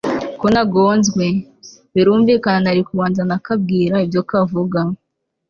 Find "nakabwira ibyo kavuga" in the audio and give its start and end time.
3.29-4.79